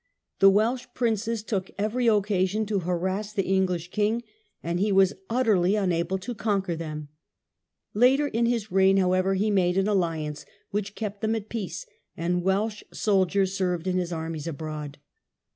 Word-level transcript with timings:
The 0.39 0.49
Welsh 0.49 0.87
princes 0.95 1.43
took 1.43 1.69
every 1.77 2.07
occasion 2.07 2.65
to 2.65 2.79
harass 2.79 3.31
the 3.33 3.45
English 3.45 3.91
king, 3.91 4.23
and 4.63 4.79
he 4.79 4.91
was 4.91 5.13
utterly 5.29 5.75
unable 5.75 6.17
to 6.17 6.31
IRELAND 6.33 6.39
AND 6.39 6.39
ITS 6.39 6.39
RULERS. 6.39 6.39
2$ 6.39 6.43
conquer 6.43 6.75
them. 6.75 7.09
Later 7.93 8.27
in 8.29 8.47
hi$; 8.51 8.59
reign, 8.71 8.97
however, 8.97 9.35
he 9.35 9.51
made 9.51 9.77
an 9.77 9.87
alliance 9.87 10.43
which 10.71 10.95
kept 10.95 11.21
them 11.21 11.35
at 11.35 11.49
peace, 11.49 11.85
and 12.17 12.41
Welsh 12.41 12.81
soldiers 12.91 13.55
served 13.55 13.85
in 13.85 13.99
his 13.99 14.11
armies 14.11 14.47
abroad. 14.47 14.97